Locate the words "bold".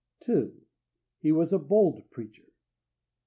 1.59-2.09